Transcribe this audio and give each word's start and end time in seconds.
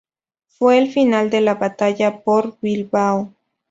Fue 0.47 0.79
el 0.79 0.91
final 0.91 1.29
de 1.29 1.41
la 1.41 1.53
batalla 1.53 2.23
por 2.23 2.57
Bilbao. 2.59 3.35